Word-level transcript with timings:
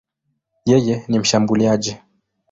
Yeye 0.65 1.05
ni 1.07 1.19
mshambuliaji. 1.19 1.97